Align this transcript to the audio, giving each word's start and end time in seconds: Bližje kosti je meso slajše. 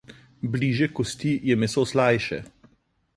Bližje 0.55 0.87
kosti 0.99 1.33
je 1.49 1.57
meso 1.65 1.83
slajše. 1.91 2.41